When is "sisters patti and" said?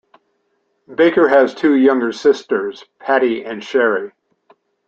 2.11-3.61